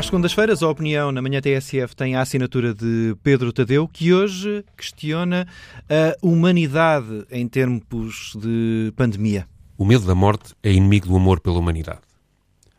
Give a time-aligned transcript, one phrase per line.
[0.00, 4.64] Às segundas-feiras, a opinião na manhã TSF tem a assinatura de Pedro Tadeu, que hoje
[4.74, 5.46] questiona
[5.90, 9.46] a humanidade em tempos de pandemia.
[9.76, 12.00] O medo da morte é inimigo do amor pela humanidade.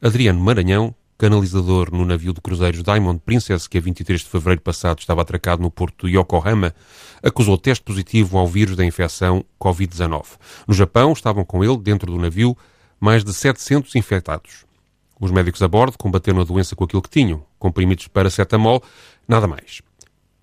[0.00, 5.00] Adriano Maranhão, canalizador no navio de cruzeiros Diamond Princess, que a 23 de fevereiro passado
[5.00, 6.74] estava atracado no porto de Yokohama,
[7.22, 10.24] acusou teste positivo ao vírus da infecção Covid-19.
[10.66, 12.56] No Japão, estavam com ele, dentro do navio,
[12.98, 14.64] mais de 700 infectados.
[15.22, 18.82] Os médicos a bordo combateram a doença com aquilo que tinham, comprimidos para cetamol,
[19.28, 19.80] nada mais.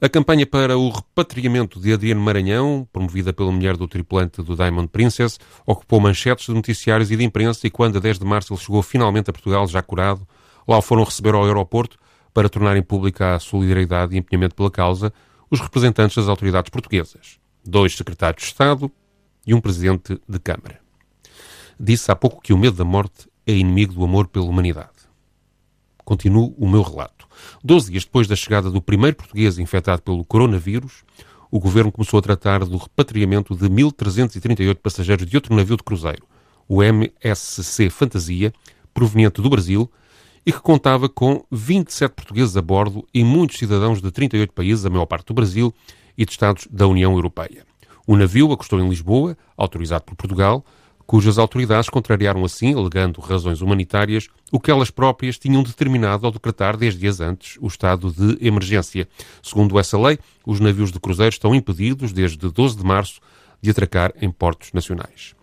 [0.00, 4.88] A campanha para o repatriamento de Adriano Maranhão, promovida pela mulher do tripulante do Diamond
[4.88, 8.60] Princess, ocupou manchetes de noticiários e de imprensa e quando, a 10 de março, ele
[8.60, 10.26] chegou finalmente a Portugal, já curado,
[10.66, 11.98] lá o foram receber ao aeroporto
[12.32, 15.12] para tornarem pública a solidariedade e empenhamento pela causa
[15.50, 18.90] os representantes das autoridades portuguesas, dois secretários de Estado
[19.46, 20.80] e um presidente de Câmara.
[21.78, 24.90] Disse há pouco que o medo da morte é inimigo do amor pela humanidade.
[26.04, 27.26] Continuo o meu relato.
[27.62, 31.04] Doze dias depois da chegada do primeiro português infectado pelo coronavírus,
[31.50, 36.26] o governo começou a tratar do repatriamento de 1.338 passageiros de outro navio de cruzeiro,
[36.68, 38.52] o MSC Fantasia,
[38.94, 39.90] proveniente do Brasil,
[40.44, 44.90] e que contava com 27 portugueses a bordo e muitos cidadãos de 38 países, a
[44.90, 45.72] maior parte do Brasil,
[46.16, 47.64] e de Estados da União Europeia.
[48.06, 50.64] O navio acostou em Lisboa, autorizado por Portugal,
[51.06, 56.76] cujas autoridades contrariaram assim, alegando razões humanitárias, o que elas próprias tinham determinado ao decretar
[56.76, 59.08] dez dias antes o estado de emergência.
[59.42, 63.20] Segundo essa lei, os navios de cruzeiro estão impedidos, desde 12 de março,
[63.60, 65.34] de atracar em portos nacionais.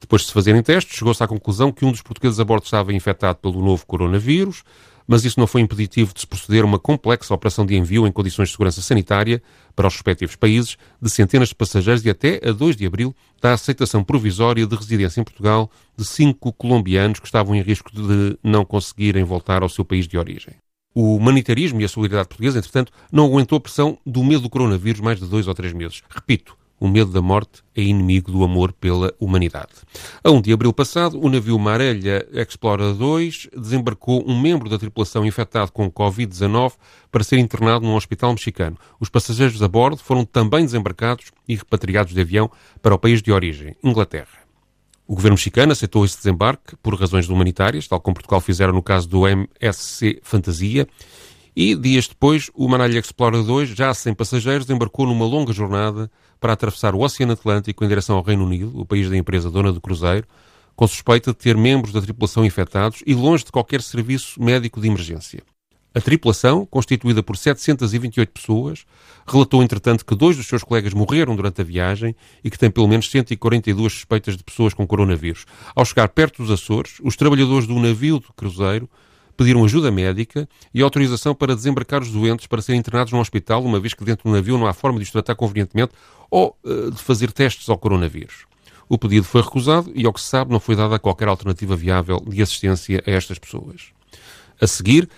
[0.00, 2.92] Depois de se fazerem testes, chegou-se à conclusão que um dos portugueses a bordo estava
[2.92, 4.62] infectado pelo novo coronavírus,
[5.06, 8.12] mas isso não foi impeditivo de se proceder a uma complexa operação de envio em
[8.12, 9.42] condições de segurança sanitária
[9.74, 13.52] para os respectivos países de centenas de passageiros e até a 2 de abril da
[13.52, 18.64] aceitação provisória de residência em Portugal de cinco colombianos que estavam em risco de não
[18.64, 20.54] conseguirem voltar ao seu país de origem.
[20.94, 25.00] O humanitarismo e a solidariedade portuguesa, entretanto, não aguentou a pressão do medo do coronavírus
[25.00, 26.02] mais de dois ou três meses.
[26.08, 29.72] Repito, o medo da morte é inimigo do amor pela humanidade.
[30.22, 35.24] A 1 de abril passado, o navio Marelha Explorer 2 desembarcou um membro da tripulação
[35.24, 36.74] infectado com Covid-19
[37.10, 38.76] para ser internado num hospital mexicano.
[39.00, 42.50] Os passageiros a bordo foram também desembarcados e repatriados de avião
[42.82, 44.46] para o país de origem, Inglaterra.
[45.08, 49.08] O governo mexicano aceitou esse desembarque por razões humanitárias, tal como Portugal fizeram no caso
[49.08, 50.88] do MSC Fantasia,
[51.56, 56.52] e dias depois, o Manalha Explorer 2, já sem passageiros, embarcou numa longa jornada para
[56.52, 59.80] atravessar o Oceano Atlântico em direção ao Reino Unido, o país da empresa dona do
[59.80, 60.26] cruzeiro,
[60.76, 64.88] com suspeita de ter membros da tripulação infectados e longe de qualquer serviço médico de
[64.88, 65.42] emergência.
[65.94, 68.84] A tripulação, constituída por 728 pessoas,
[69.26, 72.14] relatou, entretanto, que dois dos seus colegas morreram durante a viagem
[72.44, 75.46] e que tem pelo menos 142 suspeitas de pessoas com coronavírus.
[75.74, 78.90] Ao chegar perto dos Açores, os trabalhadores do navio do cruzeiro
[79.36, 83.78] pediram ajuda médica e autorização para desembarcar os doentes para serem internados num hospital, uma
[83.78, 85.92] vez que dentro do navio não há forma de os tratar convenientemente
[86.30, 88.46] ou uh, de fazer testes ao coronavírus.
[88.88, 92.22] O pedido foi recusado e, ao que se sabe, não foi dada qualquer alternativa viável
[92.26, 93.88] de assistência a estas pessoas.
[94.60, 95.08] A seguir,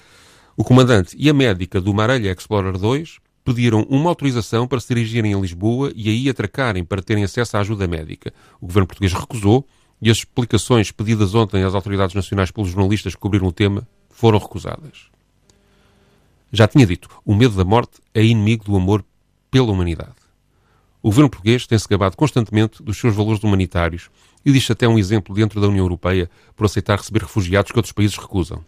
[0.56, 5.34] o comandante e a médica do Marelha Explorer 2 pediram uma autorização para se dirigirem
[5.34, 8.32] a Lisboa e aí atracarem para terem acesso à ajuda médica.
[8.60, 9.66] O governo português recusou
[10.00, 13.86] e as explicações pedidas ontem às autoridades nacionais pelos jornalistas que cobriram o tema
[14.18, 15.06] foram recusadas.
[16.50, 19.04] Já tinha dito, o medo da morte é inimigo do amor
[19.48, 20.16] pela humanidade.
[21.00, 24.10] O governo português tem-se gabado constantemente dos seus valores humanitários
[24.44, 27.92] e diz até um exemplo dentro da União Europeia por aceitar receber refugiados que outros
[27.92, 28.64] países recusam.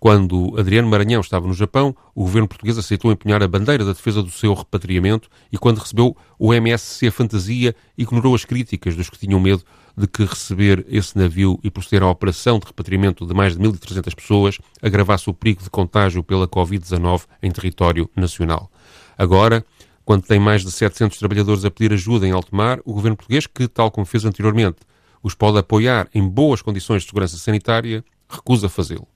[0.00, 4.20] Quando Adriano Maranhão estava no Japão, o governo português aceitou empunhar a bandeira da defesa
[4.20, 9.38] do seu repatriamento e quando recebeu o MSC Fantasia, ignorou as críticas dos que tinham
[9.38, 9.62] medo
[9.98, 14.14] de que receber esse navio e proceder à operação de repatriamento de mais de 1.300
[14.14, 18.70] pessoas agravasse o perigo de contágio pela Covid-19 em território nacional.
[19.16, 19.64] Agora,
[20.04, 23.46] quando tem mais de 700 trabalhadores a pedir ajuda em alto mar, o governo português,
[23.46, 24.78] que, tal como fez anteriormente,
[25.22, 29.08] os pode apoiar em boas condições de segurança sanitária, recusa fazê-lo.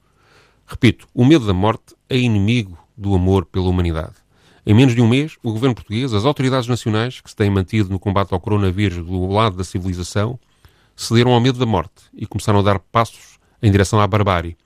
[0.67, 4.15] Repito, o medo da morte é inimigo do amor pela humanidade.
[4.67, 7.89] Em menos de um mês, o governo português, as autoridades nacionais, que se têm mantido
[7.89, 10.39] no combate ao coronavírus do lado da civilização,
[10.97, 14.56] cederam ao medo da morte e começaram a dar passos em direção à barbárie,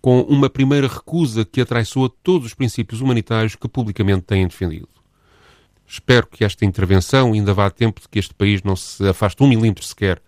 [0.00, 4.88] com uma primeira recusa que atraiçoa todos os princípios humanitários que publicamente têm defendido.
[5.86, 9.42] Espero que esta intervenção ainda vá a tempo de que este país não se afaste
[9.42, 10.22] um milímetro sequer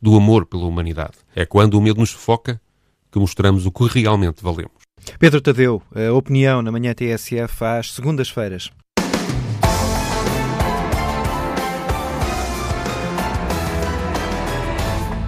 [0.00, 1.14] do amor pela humanidade.
[1.34, 2.60] É quando o medo nos sufoca
[3.10, 4.72] que mostramos o que realmente valemos.
[5.18, 8.70] Pedro Tadeu, a opinião na manhã TSF às segundas-feiras.